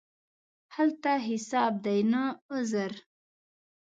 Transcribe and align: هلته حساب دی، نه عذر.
هلته 0.75 1.11
حساب 1.27 1.73
دی، 1.85 1.99
نه 2.11 2.23
عذر. 2.53 2.91